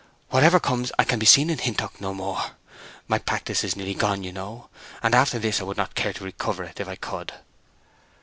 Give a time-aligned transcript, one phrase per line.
[0.29, 2.53] Whatever comes, I can be seen in Hintock no more.
[3.07, 6.63] My practice is nearly gone, you know—and after this I would not care to recover
[6.63, 7.33] it if I could."